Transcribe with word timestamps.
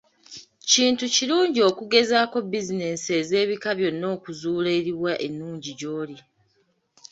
Kintu 0.71 1.03
kirungi 1.15 1.59
okugezaako 1.69 2.37
bizinensi 2.51 3.09
ez'ebika 3.19 3.69
byonna 3.79 4.07
okuzuula 4.15 4.69
eriwa 4.77 5.13
ennungi 5.25 5.71
gy'oli. 5.79 6.17